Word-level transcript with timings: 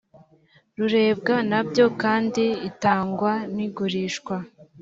rurebwa 0.77 1.35
na 1.51 1.59
byo 1.69 1.85
kandi 2.01 2.43
itangwa 2.69 3.31
n 3.55 3.57
igurishwa 3.65 4.35